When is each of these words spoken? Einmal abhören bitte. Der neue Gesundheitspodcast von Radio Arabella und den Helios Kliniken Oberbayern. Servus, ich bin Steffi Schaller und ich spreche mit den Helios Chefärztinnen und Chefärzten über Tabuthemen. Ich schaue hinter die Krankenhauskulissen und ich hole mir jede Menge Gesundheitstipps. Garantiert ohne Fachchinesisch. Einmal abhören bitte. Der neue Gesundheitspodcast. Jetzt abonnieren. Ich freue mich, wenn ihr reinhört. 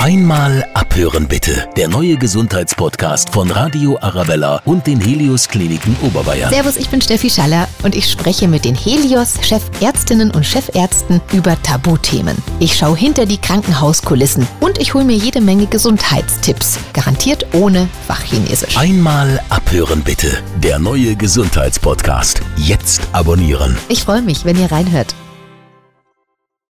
Einmal 0.00 0.64
abhören 0.74 1.26
bitte. 1.28 1.66
Der 1.76 1.88
neue 1.88 2.16
Gesundheitspodcast 2.16 3.30
von 3.30 3.50
Radio 3.50 3.96
Arabella 4.02 4.60
und 4.66 4.86
den 4.86 5.00
Helios 5.00 5.48
Kliniken 5.48 5.96
Oberbayern. 6.02 6.52
Servus, 6.52 6.76
ich 6.76 6.90
bin 6.90 7.00
Steffi 7.00 7.30
Schaller 7.30 7.68
und 7.82 7.94
ich 7.94 8.10
spreche 8.10 8.46
mit 8.46 8.64
den 8.66 8.74
Helios 8.74 9.38
Chefärztinnen 9.40 10.30
und 10.30 10.44
Chefärzten 10.44 11.22
über 11.32 11.60
Tabuthemen. 11.62 12.36
Ich 12.58 12.76
schaue 12.76 12.96
hinter 12.96 13.24
die 13.24 13.38
Krankenhauskulissen 13.38 14.46
und 14.60 14.78
ich 14.78 14.92
hole 14.92 15.04
mir 15.04 15.16
jede 15.16 15.40
Menge 15.40 15.66
Gesundheitstipps. 15.66 16.78
Garantiert 16.92 17.46
ohne 17.54 17.88
Fachchinesisch. 18.06 18.76
Einmal 18.76 19.40
abhören 19.48 20.02
bitte. 20.02 20.28
Der 20.58 20.78
neue 20.78 21.16
Gesundheitspodcast. 21.16 22.42
Jetzt 22.56 23.00
abonnieren. 23.12 23.76
Ich 23.88 24.02
freue 24.04 24.22
mich, 24.22 24.44
wenn 24.44 24.60
ihr 24.60 24.70
reinhört. 24.70 25.14